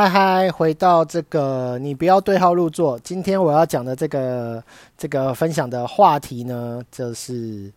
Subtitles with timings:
[0.00, 2.98] 嗨嗨，回到这个，你不要对号入座。
[3.00, 4.64] 今天我要讲的这个
[4.96, 7.70] 这个分享的话题呢，就是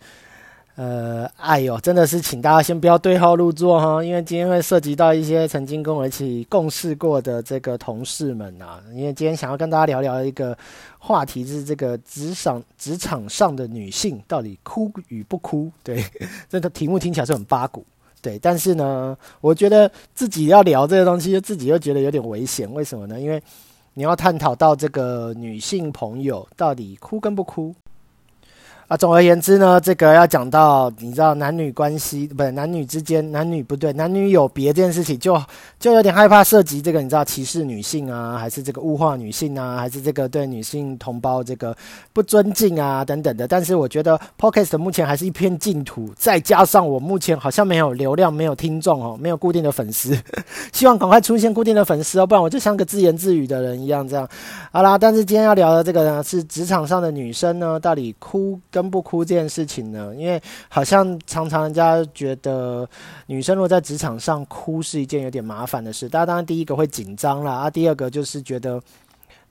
[0.76, 8.82] 呃，哎呦，真的是请大家先不要对号入座哈，因为今天会涉及到一些曾经跟我一起共事过的这个同事们啊。
[8.94, 10.58] 因为今天想要跟大家聊聊一个
[11.00, 15.70] 话题，是这个职场职场上的女性到底哭与不哭？
[15.84, 16.02] 对，
[16.48, 17.86] 这个题目听起来是很八股。
[18.24, 22.74] 对，但是呢，我觉得自己要聊这个东西，自己又觉得有点危险。
[22.74, 23.20] 为什么呢？
[23.20, 23.40] 因为
[23.94, 27.76] 你要探讨到这个女性朋友到底哭跟不哭。
[28.90, 35.42] 啊，总而言之呢，这个要讲到你知道男女关系，不是男女之间，男女不对，男女有别这件事情，就
[35.80, 41.76] 就有点害怕涉及这个你知道歧视女性啊，还是这个物化女性啊，还是这个对女性同胞这个
[42.12, 43.48] 不尊敬啊等等的。
[43.48, 50.14] 但是我觉得 Podcast 目前还是一片净土，再加上我目前好像没有流量，没有听众哦，没有固定的粉丝，
[50.74, 54.28] 希望赶快出现固定的粉丝哦，不然我就像个自言自语的人一样这样。
[54.74, 58.60] 好啦，但是今天要聊的这个呢，是职场上的女生呢，到底哭。
[58.74, 60.12] 跟不哭这件事情呢？
[60.18, 62.90] 因为好像常常人家觉得
[63.28, 66.10] 女生如果在职场上哭是一件有点麻烦的事。
[66.10, 68.82] 大家当然第一个会紧张啦，啊，第二个就是觉得。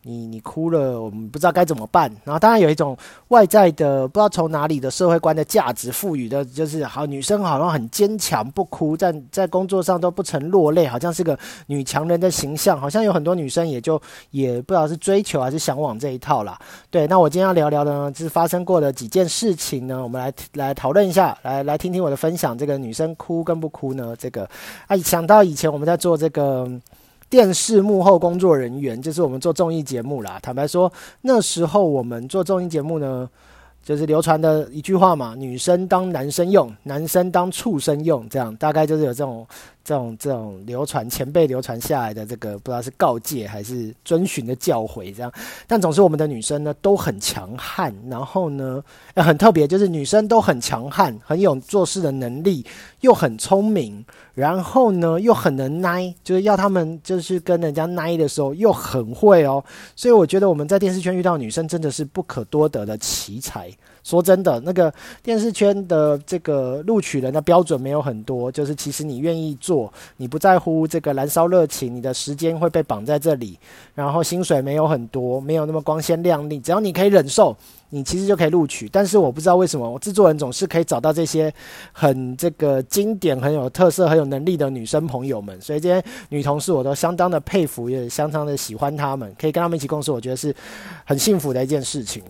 [0.04, 2.10] 你你哭了，我们不知道该怎么办。
[2.24, 2.96] 然后当然有一种
[3.28, 12.80] 外在的，不知道从哪里的社会观的价值赋予的，就是好女生好像很坚强，不哭，在在工作上都不曾落泪，好像是个女强人的形象。
[12.80, 16.58] 好像有很多女生也就也不知道是追求还是向往这一套啦。
[16.90, 22.58] 对，那我今天要聊聊的呢，是发生过的几件事情呢，我们来来讨论一下，来来听听我的分享。
[22.58, 24.16] 这个女生哭跟不哭呢？
[24.18, 24.48] 这个
[24.88, 26.68] 啊，想到以前我们在做这个。
[27.32, 30.38] 电视幕后工作人员就是我们做综艺节目啦。
[30.42, 33.26] 坦白说，那时候我们做综艺节目呢，
[33.82, 38.28] 就是流传的一句话嘛：女生当男生用，男生当畜生用。
[38.28, 39.46] 这样大概就是有这种。
[39.84, 45.32] 这种这种流传前辈流传下来的这个不知道是告诫还是遵循的教诲，这样，
[45.66, 48.82] 但总是我们的女生呢都很强悍，然后呢
[49.16, 52.64] 很特别，就是女生都很强悍，很有做事的能力，
[53.00, 54.04] 又很聪明，
[54.34, 59.62] 然后呢又很能耐，就是要他们就是跟人家耐的时候又很会哦，
[59.96, 63.70] 所以我觉得我们在电视圈遇到女生真的是不可多得的奇才。
[64.04, 64.92] 说真的，那个
[65.22, 69.71] 电视圈的这个录取人的标准没有很多，就是其实你愿意做，
[70.16, 73.58] 你不在乎这个燃烧热情，你的时间会被绑在这里，
[73.94, 77.56] 然后薪水没有很多，没有那么光鲜亮丽，只要你可以忍受，
[77.90, 78.88] 你其实就可以录取。
[78.88, 81.52] 但是我不知道为什么，我制作人总是可以找到这些
[81.92, 90.54] 很这个经典、很有特色、很有能力的女生朋友们，所以这些女同事我都相当的佩服，也相当的喜欢她们，可以跟她们一起共事，我觉得是
[91.04, 92.22] 很幸福的一件事情。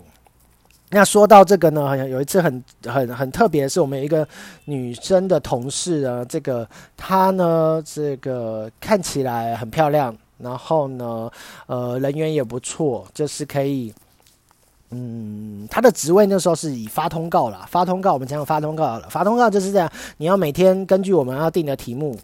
[0.94, 4.28] 那说到这个呢，好像有一次很很很特别，是我们一个
[4.66, 11.30] 女生的同事啊，这个她呢，这个看起来很漂亮，然后呢，
[11.66, 13.90] 呃，人缘也不错，就是可以，
[14.90, 22.14] 嗯，她的职位那时候是以发通告啦，发通告，我们讲发通告了，发通告就是这样，你要每天根据我们要定的题目。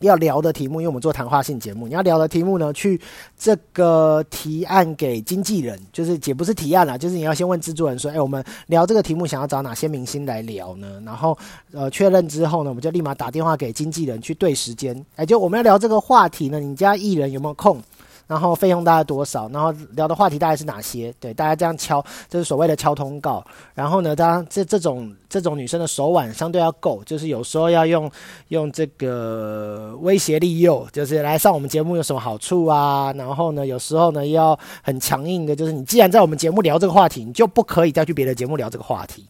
[0.00, 3.00] 要聊的题目，因为我们做谈话性节目，你要聊的题目呢，去
[3.38, 11.00] 这个提案给经纪人，就是也不是提案啦，就是你要先问制作人说，哎，我们聊这个题目，想要找哪些明星来聊呢？
[11.04, 11.36] 然后
[11.72, 17.82] 呃确认之后呢，我们就立马打电话给经纪人去对时间，哎，就我们要聊这个话题呢，你家艺人有没有空？
[18.26, 19.48] 然后费用大概多少？
[19.50, 21.14] 然后聊的话题大概是哪些？
[21.20, 23.44] 对，大家这样敲，就是所谓的敲通告。
[23.74, 28.10] 然后呢，当然这这种这种女生的手腕相对要够，就是有时候要用
[28.48, 33.12] 用这个威胁利诱，就是来上我们节目有什么好处啊？
[33.12, 39.24] 然后呢，有时候呢要很强硬的，就是你既然在我们节目聊这个话题，你就不可以再去别的节目聊这个话题。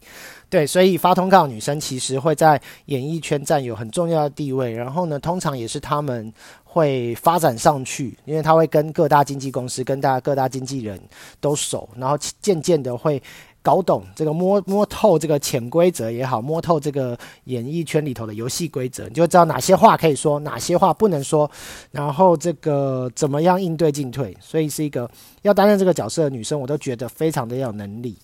[0.48, 4.72] 对，所以发通告女生其实会在演艺圈占有很重要的地位。
[4.72, 6.32] 然后呢，通常也是他们。
[6.76, 11.00] 会发展上去，因为他会跟各大经纪公司、跟大家各大经纪人
[11.41, 13.22] 都熟，然后渐渐的会
[13.62, 21.50] 搞懂这个摸摸透这个潜规则也好，摸透这个演艺圈里头的游戏规则，你就知道哪些话可以说，哪些话不能说，
[21.93, 24.37] 然后这个怎么样应对进退。
[24.38, 28.19] 所以是一个要担任这个角色的女生，我都觉得非常的有能力。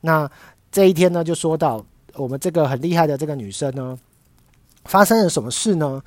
[0.00, 0.30] 那
[0.70, 3.98] 这一天呢，就说到我们这个很厉害的这个女生呢，
[4.84, 6.00] 发生了什么事呢？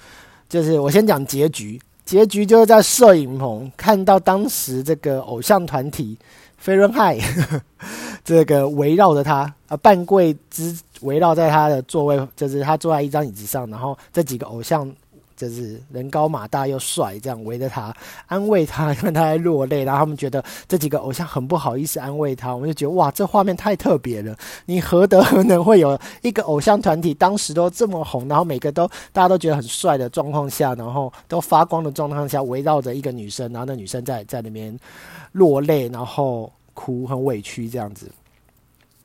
[0.48, 1.78] 就是我先讲结局。
[2.10, 6.18] 结局就是在摄影棚看到当时这个偶像团体
[6.58, 7.16] 飞轮海
[8.26, 14.92] 这个围绕着他啊，半跪之围绕在他的座位，就是他坐在一张椅子上，然后这几个偶像
[15.40, 17.96] 就是人高马大又帅，这样围着他
[18.28, 19.86] 安慰他，让他在落泪。
[19.86, 24.36] 然后他们觉得这几个偶像很不好意思安慰他，我们就觉得哇，这画面太特别了。
[24.66, 34.78] 你何德何能会有一个偶像团体当时都这么红，然后每个都大家都觉得很帅的状况下，然后都发光的状况下，围绕着一个女生，然后那女生在在那边
[35.32, 38.12] 落泪，然后哭，很委屈这样子。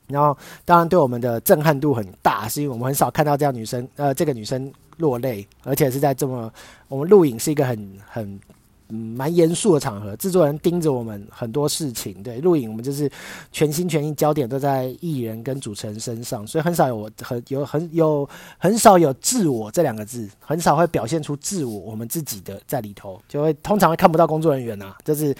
[0.07, 4.69] 然后当然对我们的震撼度很大，是因为我们很少看到这样女生，呃，这个女生。
[4.97, 6.51] 落泪，而且是在这么
[6.87, 8.39] 我们录影是一个很很
[8.87, 12.21] 蛮严肃的场合，制作人盯着我们很多事情。
[12.21, 13.09] 对，录影我们就是
[13.51, 25.35] 全心全意，焦点都在艺人跟主持人身上，所以很少有很有很有很少有自我这两个字，很少会表现出自我我们自己的在里头，就会通常会看不到工作人员啊，就是。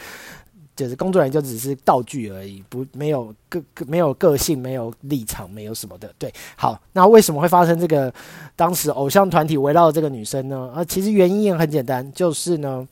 [0.75, 6.13] 就是工作人员就只是道具而已，不没有个没有个性，没有立场，没有什么的。
[6.19, 8.13] 对，好，那为什么会发生这个？
[8.55, 10.71] 当时偶像团体围绕这个女生呢？
[10.75, 12.87] 啊，其实原因也很简单，就是呢。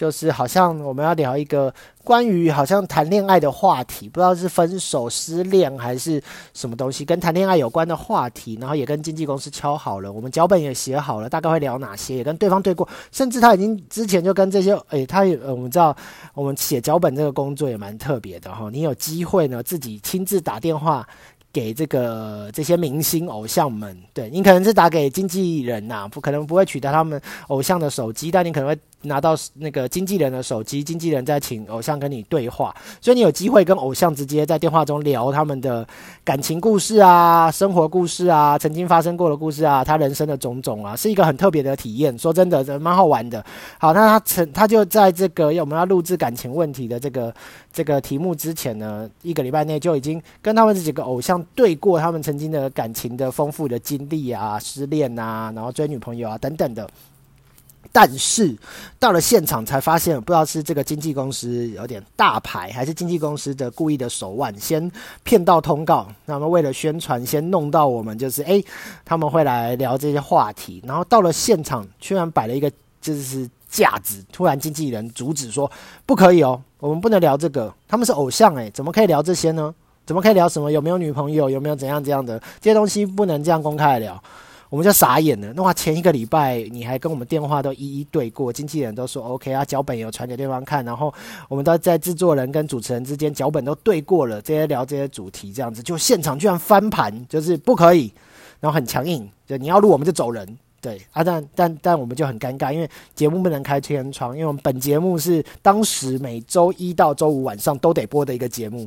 [0.00, 1.70] 就是好像我们要聊一个
[2.02, 6.22] 关于好像谈恋爱的话题，不知道是分手、失恋还是
[6.54, 15.94] 什么东西，跟谈恋爱有关的话题，然后也跟经纪公司敲好了，我们脚本也写好了，大概会聊哪些，也跟对方对过，甚至他已经之前就跟这些，诶，他呃，我们知道
[16.32, 21.06] 我们写脚本这个工作也蛮特别的哈，你有机会呢自己亲自打电话
[21.52, 28.78] 给这个这些明星偶像们，对你可能是打给经纪人呐，不可能不会取得他们偶像的手机，但你可能会。
[29.02, 35.86] 拿到那个经纪人的手机，经纪人在请偶像跟你对话，所以你有机会跟偶像直接在电话中聊他们的
[36.22, 42.16] 感情故事啊、生活故事啊、曾经发生过的故事啊、他人生的种种啊，是一个很特别的体验。
[42.18, 43.44] 说真的，蛮好玩的。
[43.78, 47.34] 好，那他曾他就在这个我们要录制感情问题的这个
[47.72, 56.88] 这个题目之前呢，一个礼拜内就已经跟他们这几个偶像对过他们曾经的感情的丰富的经历啊、失恋啊，然后追女朋友啊等等的。
[57.92, 58.56] 但是
[58.98, 64.90] 到了现场才发现，不知道是这个经纪公司有点大牌，还是经纪公司的故意的手腕，先
[65.24, 66.06] 骗到通告。
[66.26, 68.64] 那么为了宣传，先弄到我们就是诶，
[69.04, 70.82] 他们会来聊这些话题。
[70.86, 72.70] 然后到了现场，居然摆了一个
[73.00, 75.70] 就是架子，突然经纪人阻止说
[76.06, 77.72] 不可以哦，我们不能聊这个。
[77.88, 79.74] 他们是偶像诶，怎么可以聊这些呢？
[80.06, 80.70] 怎么可以聊什么？
[80.70, 81.50] 有没有女朋友？
[81.50, 84.20] 有没有怎样怎样的这些东西不能这样公开聊。
[84.70, 85.52] 我们就傻眼了。
[85.54, 91.12] 那话前一个礼拜你还跟我们电话都一一对过，经纪人都说 OK 啊，脚本有传给对方看，然后
[91.48, 98.12] 我们都在制作人跟主持人之间脚本都对过了，这些聊这些主题这样子，就现场居然翻盘，就是不可以，
[98.60, 100.46] 然后很强硬，就你要录我们就走人，
[100.80, 108.86] 对啊，但但但我们就很尴尬，因为节目不能开天窗，因为我们本节目是当时每周一到周五晚上都得播的一个节目。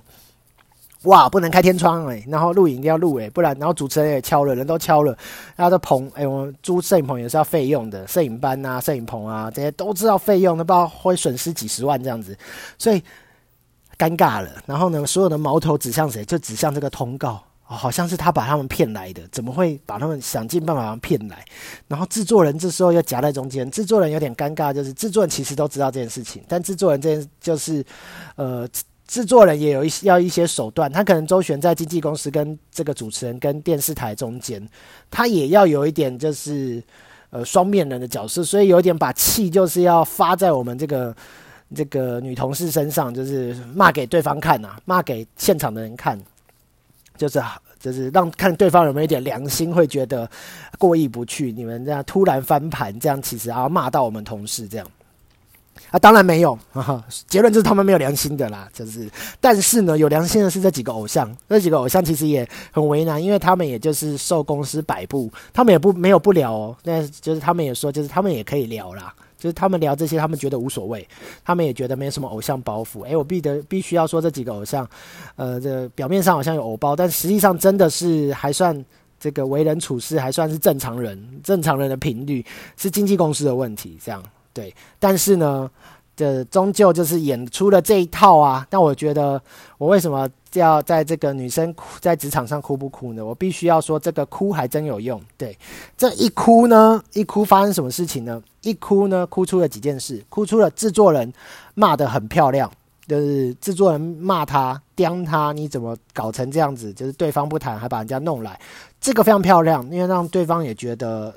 [1.04, 5.16] 哇，不能开天窗哎，然后录影一定要录哎，不然然后主持人也敲了，人都敲了，
[5.56, 12.38] 然后这棚哎，我们租摄影棚也是要费用的，摄影班啊、摄影棚啊这些都知道费用，那不知道会损失几十万这样子，
[12.78, 13.04] 所以
[13.98, 14.50] 尴尬了。
[14.66, 16.24] 然后呢，所有的矛头指向谁？
[16.24, 21.44] 就指向这个通告，好像是他把他们骗来的，怎么会把他们想尽办法骗来？
[21.90, 27.86] 然后制作人这时候又夹在中间，制作人有点尴尬，就是制作人其实都知道这件事情，但制作人这件就是
[28.36, 28.66] 呃。
[29.14, 34.68] 制作人也有一些要一些手段，他可能周旋在经纪公司跟这个主持人跟电视台中间，
[35.12, 36.82] 他也要有一点就是
[37.30, 41.16] 呃双面人的角色，所以有一点把气就是要发在我们这个
[41.76, 46.20] 这个女同事身上，就是骂给对方看呐，骂给现场的人看，
[47.16, 47.40] 就是
[47.80, 50.28] 就是让看对方有没有一点良心，会觉得
[50.80, 54.88] 过意不去，你们这样突然翻盘，这样其实要骂到我们同事这样。
[55.92, 56.58] 啊，当然没有，
[57.28, 58.68] 结论就是他们没有良心的啦。
[58.74, 66.76] 就是，但是呢，有良心的是这几个偶像，这几个偶像其实也很为难，因为他们也就是受公司摆布，他们也不没有不聊哦。
[66.84, 71.08] 那就是他们也说，就是他们也可以聊啦，就是他们聊这些，他们觉得无所谓，
[71.46, 73.04] 他们也觉得没什么偶像包袱。
[73.04, 74.88] 诶，我必得必须要说，这几个偶像，
[75.36, 78.84] 呃，这表面上好像有偶包，但实际上真的是还算
[79.20, 82.44] 这个为人处事还算是正常人，正常人的频率
[82.78, 84.24] 是经纪公司的问题，这样。
[84.54, 85.70] 对，但是呢，
[86.16, 88.66] 这终究就是演出了这一套啊。
[88.70, 89.42] 但我觉得，
[89.80, 93.26] 我为什么要在这个女生哭在职场上哭不哭呢？
[93.26, 95.20] 我必须要说，这个哭还真有用。
[95.36, 95.58] 对，
[95.98, 98.40] 这一哭呢，一哭发生什么事情呢？
[98.62, 101.34] 一哭呢，哭出了几件事，哭出了制作人
[101.74, 102.72] 骂得很漂亮，
[103.08, 106.94] 就是制作人骂他刁他，你怎么搞成这样子？
[106.94, 108.60] 就是对方不谈，还把人家弄来，
[109.02, 111.34] 这个非常漂亮，因为让对方也觉得。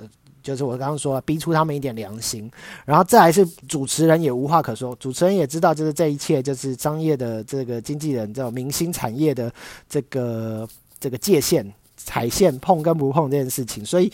[0.47, 2.49] 就是我刚刚说，逼出他们一点良心，
[2.85, 9.53] 然后再来是主持人也无话可说，主持人也知道，就是这一切就是商业的这个经纪人这种明星产业的
[9.89, 10.69] 这个
[11.01, 14.13] 这个界限踩线碰跟不碰这件事情，所以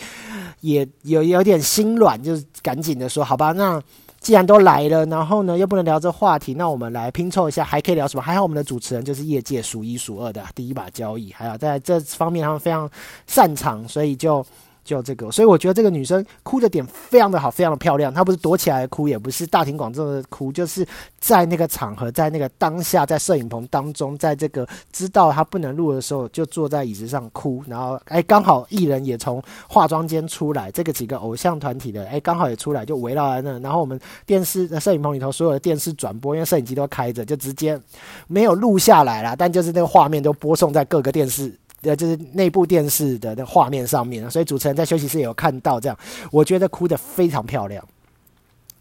[0.63, 3.79] 也有有点心软，就是赶紧的说，好吧，那
[4.19, 8.23] 既然都来了，然后呢又不能聊这话题，那我们来拼凑一下，还可以聊什么？
[8.23, 12.89] 还好我们的主持人就是业界数一数二的第一把交易，还有在这方面他们非常
[13.27, 14.45] 擅长，所以就。
[14.85, 18.13] 就这个，所以我觉得这个女生哭的点非常的好，非常的漂亮。
[18.13, 20.87] 她不是躲起来哭，也不是大庭广众的哭，就是
[21.21, 27.63] 在那个场合，在那个当下，在摄影棚当中，在这个知道她不能录的时候，就坐在椅子上哭。
[27.69, 33.59] 然后，哎，刚好艺人也从化妆间出来，这个几个偶像团体的，哎，刚好也出来，就围绕在那。
[33.61, 37.81] 然后我们电视摄影棚里头所有的电视转播，因为摄影机都开着，就直接
[38.27, 41.57] 没有录下来了，但就是那个画面都播送在各个电视。
[41.83, 45.99] 呃，就是内部电视的那画面上面，所以主持人在休息室也有看到这样，
[46.31, 47.85] 我觉得哭得非常漂亮，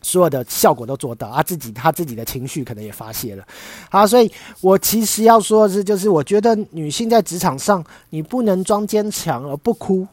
[0.03, 3.43] 所有的效果都做到，啊，自己他自己的情绪可能也发泄了，
[3.89, 4.31] 好，所以
[4.61, 10.07] 我其实要说的是，就是我觉得女性在职场上，你不能装坚强而不哭，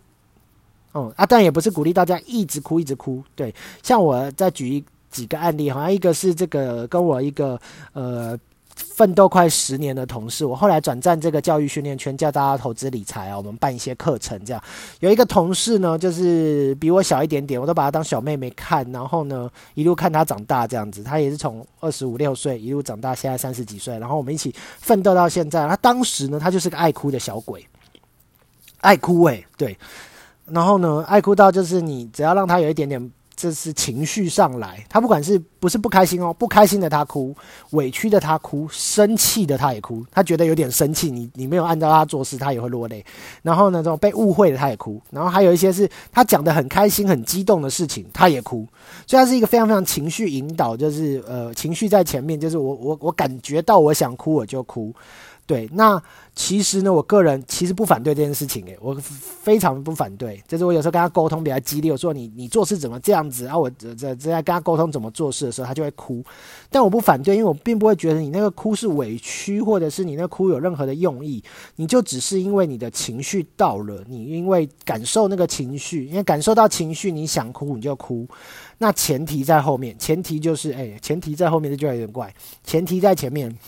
[0.95, 7.61] 嗯，啊，但也不是鼓励大家一直哭一直哭，对，像我再举一几个案例，好像一个是这个跟我一个
[7.93, 8.39] 呃。
[8.79, 14.63] 奋斗快十年的同事，我后来转战这个教育训练圈，教大家投资理财啊，我们办一些课程，这样
[15.01, 25.67] 有一个同事呢，就是比我小一点点，我都把她当小妹妹看，然后呢，一路看她长大这样子，她也是从二十五六岁一路长大，现在三十几岁，然后我们一起奋斗到现在。
[25.67, 27.67] 她当时呢，她就是个爱哭的小鬼，
[28.81, 29.77] 爱哭诶，对，
[30.47, 33.11] 然后呢，爱哭到就是你只要让她有一点点。
[33.41, 37.33] 这是情绪上来，他不管是不是不开心哦，不开心的他哭，
[37.71, 43.05] 委屈的他哭，生气的他也哭，他觉得有点生气，你你没有按照他做事，他也会落泪。
[43.43, 48.67] 然后呢，这种被误会的他也哭，然后还有一些是他讲的很开心、很激动的事情，他也哭。
[49.07, 54.93] 所以他是一个非常非常情绪引导，就是呃情绪在前面，就是我我我感觉到我想哭我就哭。
[55.49, 56.01] 对，那
[56.35, 60.45] 其实呢，我个人其实不反对这件事情，诶，我非常不反对。
[60.47, 66.23] 就是我有时候跟他沟通比较激烈，我说你你做事怎么这样子，然后我在在在跟他沟通怎么做事的时候，他就会哭。
[66.69, 71.43] 但我不反对，因为我并不会觉得你那个哭是委屈，或者是你那哭有任何的用意，
[71.77, 78.29] 你就只是因为你的情绪到了，你因为感受那个情绪，因为感受到情绪，你想哭你就哭。
[78.77, 83.59] 那前提在后面，前提就是，哎，前提在后面，这就有点怪，前提在前面。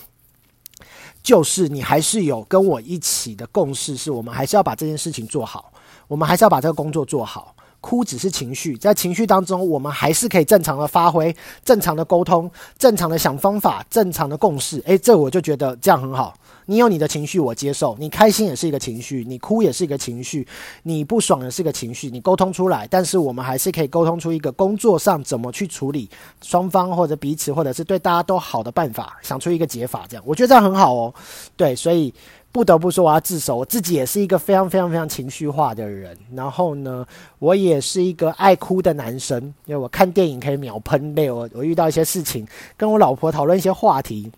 [1.22, 5.72] 就是你还是有跟我一起的共识，是我们还是要把这件事情做好，
[6.08, 7.54] 我们还是要把这个工作做好。
[7.80, 11.34] 哭只是情绪，在情绪当中，我们还是可以正常的发挥、
[11.64, 14.82] 正常的沟通、正常的想方法、正常的共识。
[14.86, 16.34] 诶，这我就觉得这样很好。
[16.66, 17.96] 你有你的情绪，我接受。
[17.98, 20.46] 你开心也是一个情绪，你哭也是一个情绪，
[20.84, 22.08] 你不爽也是一个情绪。
[22.08, 26.08] 你沟通出来，但是我们还是可以沟通出一个工作上怎么去处理
[26.42, 30.04] 双方或者彼此，或者是对大家都好的办法，想出一个解法。
[30.08, 31.12] 这样我觉得这样很好哦。
[31.56, 32.14] 对，所以
[32.52, 36.16] 不得不说我要自首，我自己也是一个非常非常非常情绪化的人。
[36.34, 37.06] 然后呢，
[37.38, 41.30] 我也是一个爱哭的男生，因为我看电影可以秒喷泪。
[41.30, 44.30] 我我遇到一些事情，跟我老婆讨论一些话题，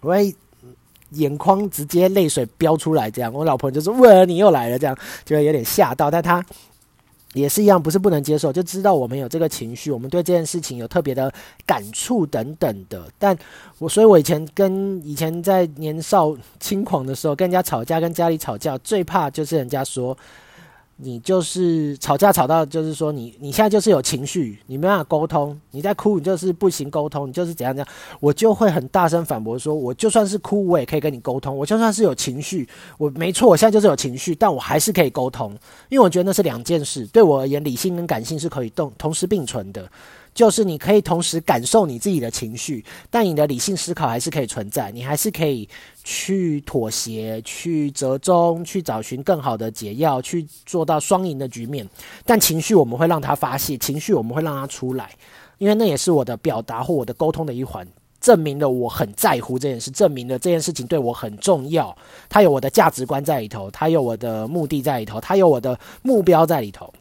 [0.00, 0.34] 我会。
[1.14, 6.40] 眼眶直接泪水飙出来，这样我老婆就说：“喂，你又来了。”这样就会有点吓到，但她
[7.34, 11.32] 也是一样，不是不能接受，就知道我们有这个情绪，我们对这件事情有特别的
[11.66, 13.08] 感触等等的。
[13.18, 13.36] 但
[13.78, 20.16] 我，所以我以前跟以前在年少轻狂的时候，跟人家吵架，跟家里吵架，最怕就是人家说。
[21.02, 35.50] 你就是吵架吵到，就是说你你现在就是有情绪，你没办法沟通，你在哭，你就是不行沟通，你就是怎样怎样，我就会很大声反驳说，我就算是哭，我也可以跟你沟通，我就算是有情绪，我没错，我现在就是有情绪，但我还是可以沟通，
[35.88, 39.90] 因为我觉得那是两件事，对我而言，理性跟感性是可以动同时并存的。
[40.32, 45.68] 就是你可以同时感受你自己的情绪，但你的理性思考还是可以存在，你还是可以
[46.04, 51.86] 去妥协、去折中、去找寻更好的解药，去做到双赢的局面。
[52.24, 55.10] 但情绪我们会让它发泄，情绪我们会让它出来，
[55.58, 57.86] 因为那也是我的表达或我的沟通的一环，
[58.20, 61.94] 证明了我很在乎这件事，证明了这件事情对我很重要，
[62.28, 66.92] 它有我的价值观在里头，它有我的目的在里头，它有我的目标在里头。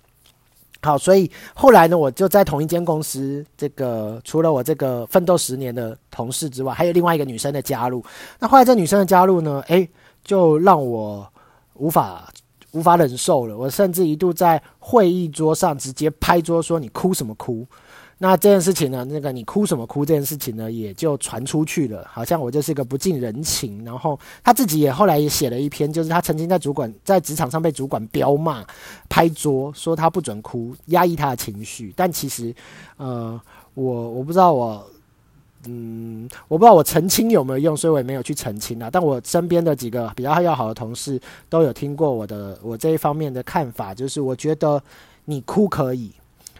[0.81, 8.03] 好，所以后来呢，我就在同一间公司，这个除了我这个奋斗十年的同事之外，还有另外一个女生的加入。
[8.39, 9.89] 那后来这女生的加入呢，诶，
[10.23, 11.27] 就让我
[11.73, 12.31] 无法
[12.71, 13.57] 无法忍受了。
[13.57, 17.67] 我甚至一度在会议桌上直接拍桌说：“你哭什么哭？”
[18.21, 19.05] 那这件事情呢？
[19.05, 20.05] 那个你哭什么哭？
[20.05, 23.81] 这件事情呢，也就传出去了，好像我就是一个不近人情。
[23.85, 28.61] 然后他自己也后来也写了一篇，就是他曾经在主管在职场上被主管彪骂、
[29.07, 31.93] 拍桌，说他不准哭，压抑他的情绪。
[31.95, 32.53] 但其实，
[32.97, 33.39] 呃，
[33.73, 34.85] 我我不知道我
[35.65, 38.89] 嗯，我不知道我澄清有没有用，所以我也没有去澄清啊。
[38.91, 44.83] 但我身边的几个比较要好的同事都有听过我的我这一方面的看法，就是我觉得
[45.23, 46.11] 你哭可以。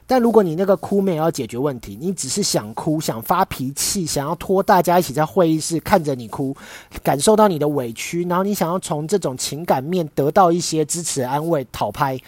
[0.10, 6.58] 但如果你那个哭没有要解决问题，你只是想哭、想发脾气、想要拖大家一起在会议室看着你哭，
[7.04, 12.20] 感受到你的委屈，然后你想要从这种情感面得到一些支持、安慰、讨拍，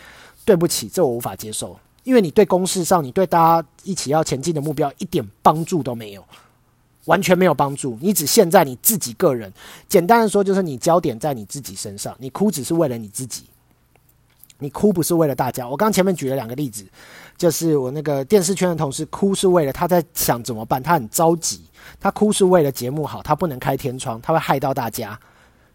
[0.45, 6.23] 对不起，这我无法接受，因为你对公事上、你对大家一起要前进的目标一点帮助都没有，
[7.05, 7.97] 完全没有帮助。
[7.99, 9.51] 你只陷在你自己个人，
[9.89, 13.45] 简单的说就是你焦点在你自己身上，你哭只是为了你自己。
[14.63, 16.85] 你哭不是为了大家，我刚前面举了两个例子，
[17.41, 21.59] 就是我那个电视圈的同事哭是为了他在想怎么办，他很着急，
[21.99, 25.19] 他哭是为了节目好，他不能开天窗，他会害到大家，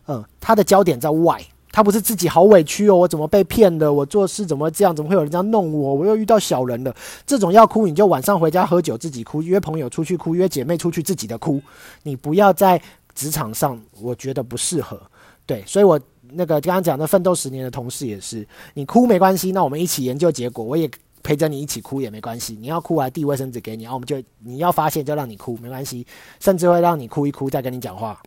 [0.06, 6.94] 嗯，他的焦点在外，他不是自己好委屈哦，我怎么被骗的，我做事怎么这样，怎么会有人这样弄我，我又遇到小人了，
[7.26, 11.60] 这种要哭你就晚上回家喝酒自己哭，约朋友出去哭，约姐妹出去自己的哭，
[12.04, 12.80] 你不要在
[13.12, 15.00] 职场上，我觉得不适合，
[15.44, 15.98] 对，所以我。
[16.32, 18.44] 那个刚刚讲的奋斗十年的同事也是，
[18.74, 20.90] 你哭没关系，那我们一起研究结果，我也
[21.22, 22.56] 陪着你一起哭也没关系。
[22.60, 26.06] 你要哭，我还递卫生纸给你，然后我们就你要发泄就让你哭没关系，
[26.40, 28.20] 甚至会让你哭一哭再跟你讲话。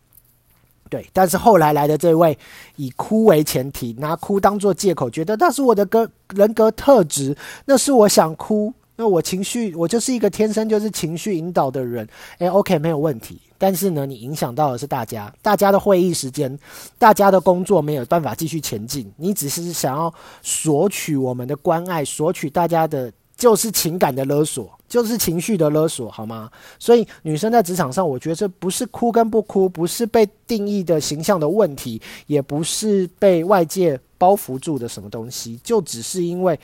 [0.89, 2.37] 对，但是后来来的这位
[2.75, 8.73] 以哭为前提，拿哭当做借口，觉得那是我的个人格特质，那是我想哭。
[8.99, 12.05] 那我情绪，我就是一个天生就是情绪引导的人，
[12.39, 13.39] 诶 o k 没有问题。
[13.57, 16.59] 但是呢，你影响到的是大家，大家的会议时间，
[16.97, 19.09] 大家的工作没有办法继续前进。
[19.15, 26.51] 你只是想要索取我们的关爱，索取大家的，就是情感的勒索，就是情绪的勒索，好吗？
[26.77, 36.59] 所以女生在职场上，我觉得这不是哭跟不哭，不是被定义的形象的问题，也不是被外界包袱住的什么东西，就只是因为。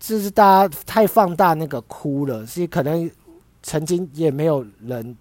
[0.00, 3.10] 这是大家太放大那个哭了，是可能
[3.62, 5.16] 曾经也没有人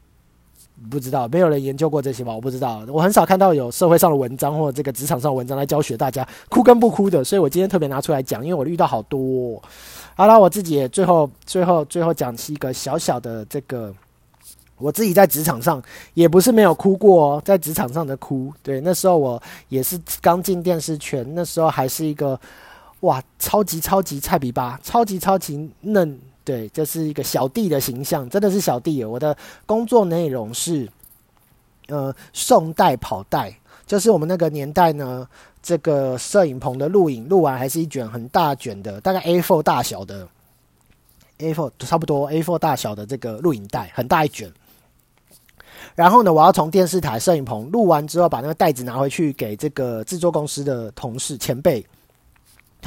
[0.92, 2.32] 不知道，没有人研究过这些吧？
[2.34, 9.62] 我不知道，我很少看到有社会上的文章或者这个职场上文章来教学大家哭跟不哭的，所以我今天特别拿出来讲，因为我遇到好多。
[10.16, 13.92] 好了，我自己也最后最后最后讲是一个小小的这个，
[14.78, 15.82] 我自己在职场上
[16.14, 22.40] 也不是没有哭过，哦，在职场上的哭，对，那时候我也是刚进电视圈，那时候还是一个。
[23.02, 29.06] 哇，超级超级菜比巴，超级超级嫩，对，这是一个小弟的形象，真的是小弟。
[29.06, 29.38] 我的
[29.68, 30.90] 工作内容是，
[31.90, 33.56] 呃，送带跑带，
[33.86, 35.28] 就是我们那个年代呢，
[35.62, 40.28] 这个摄影棚的录影录完还是一卷很大卷的，大概 A4 大小的
[41.38, 44.52] ，A4 差不多 A4 大小的这个录影带，很大一卷。
[45.94, 51.86] 然后呢，我要从电视台摄影棚录完之后，把那个袋子拿回去给这个制作公司的同事前辈。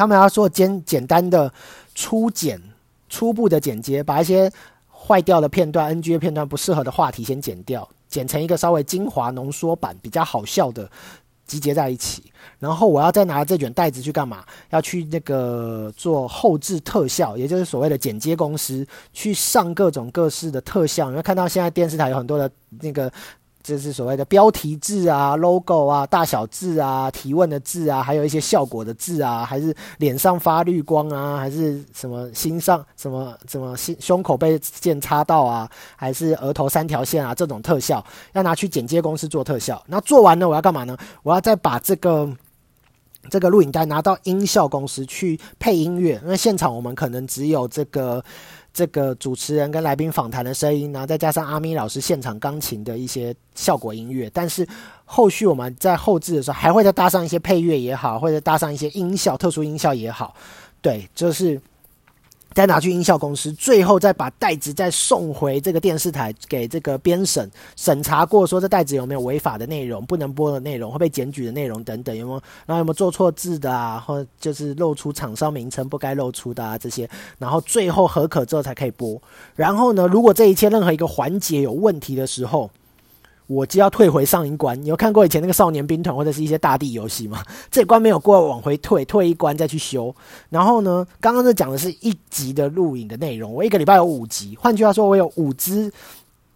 [0.01, 1.53] 他们要做简简单的
[1.95, 2.59] 初剪、
[3.11, 4.51] 初步的剪接，把一些
[4.91, 10.91] 坏掉的片段、NG 的片段、不适合的话题先剪掉，剪成一个稍微精华浓缩版、比较好笑的，
[11.47, 12.33] 集结在一起。
[12.59, 14.43] 然后我要再拿这卷袋子去干嘛？
[14.71, 21.11] 要去那个做后置特效，也就是所谓的剪接公司，去上各种各式的特效。
[21.11, 23.13] 你会看到现在电视台有很多的那个。
[23.63, 39.83] 这是所谓的标题字啊、logo 啊、大小字啊、提问的字啊，还有一些效果的字啊，还是脸上发绿光啊，还是什么心上什么什么心胸口被剑插到啊，还是额头三条线啊，这种特效要拿去剪接公司做特效。
[39.87, 40.97] 那做完呢，我要干嘛呢？
[41.23, 42.27] 我要再把这个
[43.29, 48.25] 这个录影带拿到音效公司去配音乐，因为现场我们可能只有这个。
[48.73, 54.67] 这个主持人跟来宾访谈的声音，然后再加上阿咪老师现场钢琴的一些效果音乐，但是
[55.05, 60.35] 后续我们在后置的时候，还会再搭上一些配乐也好，或者搭上一些音效、特殊音效也好，
[60.81, 61.61] 对，就是。
[62.53, 72.43] 再拿去音效公司，最后再把袋子再送回这个电视台给这个编审审查过，说这袋子有没有违法的内容、不能播的内容、会被检举的内容等等，有没有？
[72.67, 74.03] 然后有没有做错字的啊？
[74.05, 76.77] 或就是露出厂商名称不该露出的啊？
[76.77, 77.09] 这些，
[77.39, 79.21] 然后最后合可之后才可以播。
[79.55, 82.69] 然后呢，如果这一切任何一个环节有问题的时候，
[83.51, 84.81] 我就要退回上一关。
[84.81, 87.43] 你有看过以前那个少年兵团或者是一些大地游戏吗？
[87.69, 90.15] 这关没有过，往回退，退一关再去修。
[90.51, 94.57] 然后呢，刚刚这讲的是一集的录影的内容，我一个礼拜有五集。
[94.61, 95.93] 换句话说，我有五支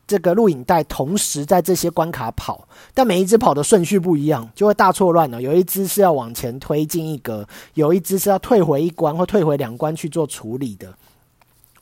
[0.06, 5.42] 这个录影带同时在这些关卡跑，但每一只跑的顺序不一样，就会大错乱了。
[5.42, 10.94] 有一只是要往前推进一格，有一只是要退回一关或退回两关去做处理的。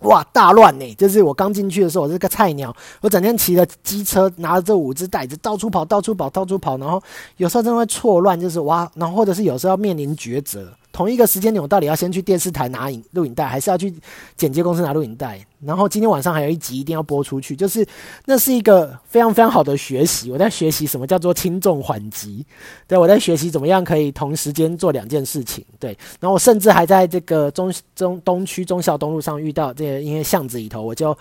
[0.03, 0.95] 哇，大乱呢！
[0.95, 7.03] 就是我刚进去的时候，我是个菜鸟，我整天骑着机车，拿着这五只袋子到处跑，到处跑，到处跑，然后
[7.37, 13.93] 有时候真的会错乱，就是哇，然后或者是有时候要面临抉择，同一个时间点，我到底要先去电视台拿影录影带，还是要去
[14.37, 15.45] 剪接公司拿录影带？
[15.65, 17.87] 然后今天晚上还有一集一定要播出去，就是
[18.27, 20.31] 那是一个非常非常好的学习。
[20.31, 22.45] 我在学习什么叫做轻重缓急，
[22.87, 25.65] 对我在学习怎么样可以同时间做两件事情。
[25.81, 31.17] 对，然后我甚至还在这个中中东区中校东路上遇到这个因为巷子里头，我就。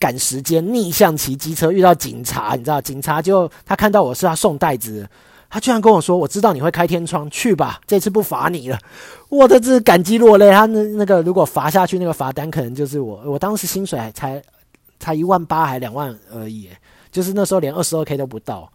[0.00, 5.04] 赶时间逆向骑机车遇到警察，你知道警察就他看到我是他送袋子，
[5.50, 8.78] 他居然跟我说：“我知道你会开天窗，去吧，这次不罚你了。”
[9.30, 10.50] 我的这感激落泪。
[10.50, 13.22] 他那那个如果罚下去，那个罚单可能就是我。
[13.24, 14.42] 我当时薪水还才
[14.98, 16.68] 才一万八还两万而已，
[17.10, 18.70] 就是那时候连二十二 k 都不到，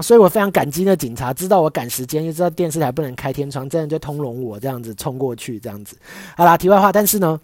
[0.00, 5.96] 所以我非常感激那警察，知道我赶时间，又知道电视台不能开天窗，这样就通融我这样子冲过去这样子。
[6.36, 7.40] 好啦，题外话，但是呢。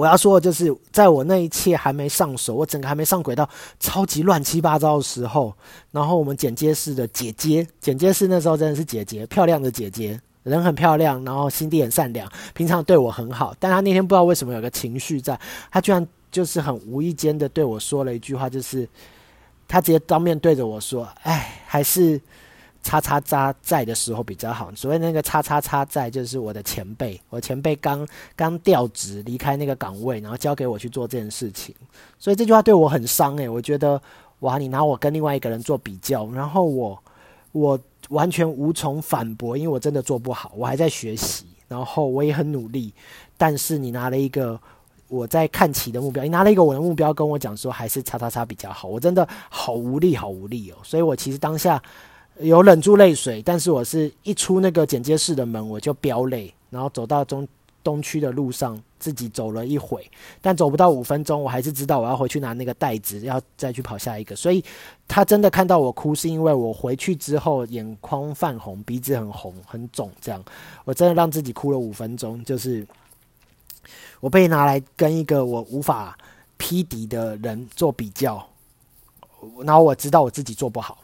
[0.00, 3.46] 我要说的就是，在我那一切还没上手，我整个还没上轨道，
[3.78, 5.54] 超级乱七八糟的时候，
[5.90, 13.54] 然后我们剪接室的姐姐，剪接室那时候真的是姐姐，漂亮的姐姐，人很漂亮，然后心地很善良，平常对我很好。
[13.58, 15.38] 但她那天不知道为什么有个情绪在，
[15.70, 18.88] 她居然就是很无意间的对我说了一句话，就是
[19.68, 22.18] 她直接当面对着我说：“哎，还是。”
[22.82, 24.72] 叉叉叉在的时候比较好。
[24.74, 31.74] 所谓那个叉叉叉在，就是我的前辈，我前辈刚刚调职离开那个岗位，然后交给我去做这件事情。
[32.18, 34.00] 所以这句话对我很伤诶，我觉得
[34.40, 37.02] 哇，你拿我跟另外一个人做比较，然后我
[37.52, 42.92] 我完全无从反驳，因为我真的做不好，我还在学习，然后我也很努力。
[43.36, 44.58] 但是你拿了一个
[45.08, 50.76] 我在看齐的目标，你拿了一个我的目标跟我讲说还是叉叉叉比较好，我真的好无力，好无力哦。
[50.82, 51.80] 所以我其实当下。
[52.40, 57.46] 有忍住泪水，但是我是一出那个剪接室的门，我就飙泪，然后走到中
[57.82, 64.34] 东区的路上，自己走了一会，但走不到五分钟，我还是知道我要回去拿那个袋子，要再去跑下一个。
[64.34, 64.64] 所以
[65.06, 70.42] 他真的看到我哭，是因为我回去之后眼眶泛红，鼻子很红很肿，这样
[70.84, 72.42] 我真的让自己哭了五分钟。
[72.44, 72.86] 就是
[74.20, 76.16] 我被拿来跟一个我无法
[76.56, 78.46] 匹敌的人做比较，
[79.64, 80.98] 然后我知道我自己做不好。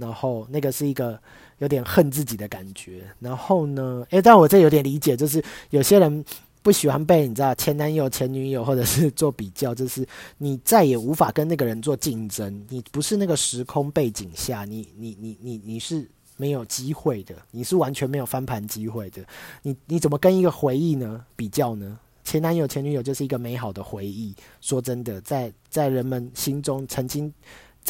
[0.00, 1.20] 然后那个是一个
[1.58, 3.04] 有点恨自己的感觉。
[3.20, 6.24] 然后呢，诶，但我这有点理解，就是有些人
[6.62, 10.06] 不喜欢被你知道前男友、前女友或者是做比较，就是
[10.38, 12.66] 你再也无法跟那个人做竞争。
[12.68, 19.22] 你不是那个时空背景下，你你你你你是没有机会的，你是完全没有翻盘机会的。
[19.62, 21.98] 你你怎么跟一个回忆呢比较呢？
[22.24, 24.34] 前男友、前女友就是一个美好的回忆。
[24.60, 27.32] 说真的，在在人们心中曾经。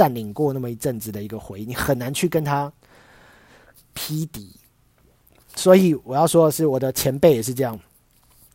[0.01, 2.73] 占领过那么一阵子的一个回忆，你很难去跟他
[3.93, 4.51] 匹敌。
[5.55, 7.79] 所以我要说的是，我的前辈也是这样，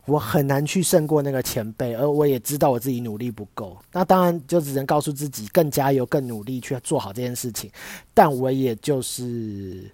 [0.06, 3.78] 我很难去胜过那个前辈，而我也知道我自己努力不够。
[3.92, 7.70] 那当然就只能告诉自己更加油、更努力去做好这件事情。
[8.12, 9.88] 但我也就是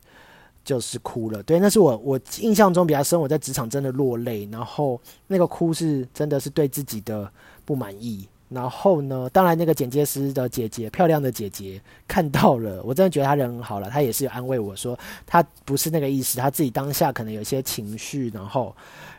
[0.64, 3.20] 就是哭了，对，那是我我印象中比较深。
[3.20, 7.30] 我在职场真的落泪，然后那个哭是真的是对自己的
[7.66, 8.26] 不满意。
[8.54, 9.28] 然后呢？
[9.32, 13.88] 当然，那个剪接师的姐姐，漂亮的姐姐看到了，我真的觉得她人很好了。
[13.88, 18.74] 她也是有安慰我说，她不是那个意思，她自己当下可能有些情绪，然后，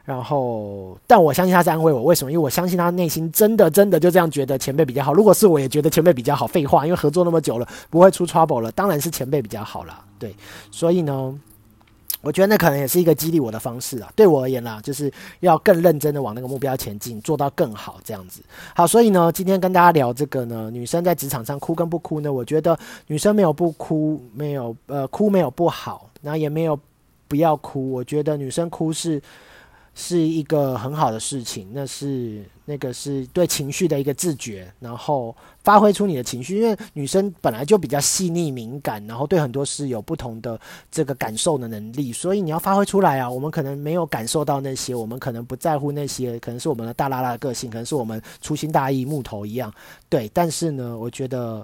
[0.05, 2.03] 然后，但我相信她是安慰我。
[2.03, 2.31] 为什么？
[2.31, 5.13] 因为我相信她内心真的真的就这样觉得前辈比较好。
[5.13, 9.99] 如果是我也觉得前辈比较好，废话，因为合作那么久了，不会出 trouble 了，当然是前辈比较好了。
[10.19, 10.35] 对，
[10.71, 11.39] 所以呢。
[12.23, 18.41] 我觉得那可能也是一个激励我的方式啊，对我而言啦，就是要更认真的往那个目标前进，做到更好这样子。
[18.73, 22.31] 好，所以呢，今天跟大家聊这个呢，女生在职场上哭跟不哭呢？
[22.31, 26.79] 我觉得女生没有不哭，没有呃哭没有不好，然后也没有
[27.27, 27.91] 不要哭。
[27.91, 29.21] 我觉得女生哭是。
[29.95, 43.29] 是一个很好的事情，那是那个是对情绪的一个自觉，然后发挥出你的情绪，因为女生本来就比较细腻敏感，然后对很多事有不同的这个感受的能力，所以你要发挥出来啊。
[43.29, 49.71] 我们可能没有感受到那些，我们可能不在乎那些，可能是我们的大拉拉的个性，可能是我们粗心大意木头一样，
[50.09, 50.27] 对。
[50.33, 51.63] 但是呢，我觉得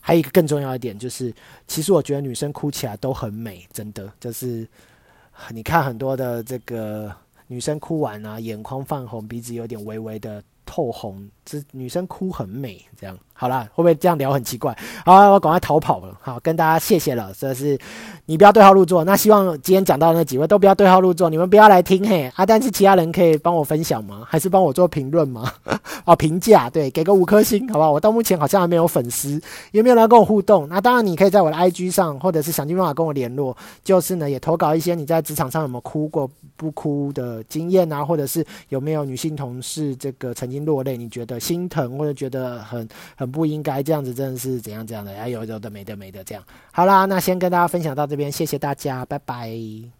[0.00, 1.32] 还有一个更重要一点，就是
[1.68, 4.66] 其实我觉得女生哭起来都很美，真的，就是
[5.50, 7.14] 你看很多的这个。
[7.50, 13.16] 女生哭完啊，眼眶泛红，鼻子有点微微的透红，这女生哭很美，这样。
[13.32, 14.76] 好啦，会不会这样聊很奇怪？
[15.02, 16.14] 好，我赶快逃跑了。
[16.20, 17.32] 好，跟大家谢谢了。
[17.38, 17.78] 这是
[18.26, 19.02] 你不要对号入座。
[19.02, 22.44] 那希望今天讲到的那几位都不要对号入座，你们不要来听嘿啊！
[22.44, 24.24] 但是其他人可以帮我分享吗？
[24.28, 25.50] 还是帮我做评论吗？
[26.04, 27.90] 哦， 评价对，给个五颗星，好不好？
[27.90, 29.40] 我到目前好像还没有粉丝，
[29.72, 30.68] 有没有人跟我互动？
[30.68, 33.56] 那当然，你可以在我的 IG 上，或者是想尽办法跟我联络。
[33.82, 43.30] 就是呢，也投稿一些你在职场上有没有哭过、不哭的经验啊，或者是有没有女性同事这个曾经落泪，你觉得心疼或者觉得很很。
[43.30, 45.16] 不应该这样子，真的是怎样怎样的？
[45.16, 46.44] 哎，有有的没的没的这样。
[46.72, 49.99] 好啦，那先跟大家分享到这边，谢谢大家，拜拜。